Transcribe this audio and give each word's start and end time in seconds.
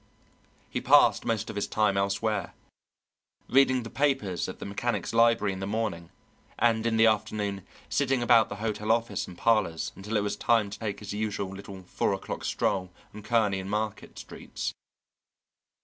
He 0.71 0.81
passed 0.81 1.25
most 1.25 1.51
of 1.51 1.55
his 1.55 1.67
time 1.67 1.95
elsewhere, 1.95 2.55
reading 3.47 3.83
the 3.83 3.89
papers 3.91 4.49
at 4.49 4.57
the 4.57 4.65
Mechanics 4.65 5.13
Library 5.13 5.53
in 5.53 5.59
the 5.59 5.67
morning, 5.67 6.09
and 6.57 6.87
in 6.87 6.97
the 6.97 7.05
afternoon 7.05 7.67
sitting 7.87 8.23
about 8.23 8.49
the 8.49 8.55
hotel 8.55 8.91
office 8.91 9.27
and 9.27 9.37
parlours 9.37 9.91
until 9.95 10.17
it 10.17 10.23
was 10.23 10.35
time 10.35 10.71
to 10.71 10.79
take 10.79 11.01
his 11.01 11.13
usual 11.13 11.53
little 11.55 11.83
four 11.83 12.13
o'clock 12.15 12.43
stroll 12.45 12.91
on 13.13 13.21
Kearney 13.21 13.59
and 13.59 13.69
Market 13.69 14.17
streets. 14.17 14.73